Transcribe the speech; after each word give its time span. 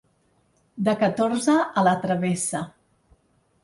De 0.87 0.95
catorze 1.03 1.59
a 1.83 1.87
la 1.91 1.97
travessa. 2.09 2.67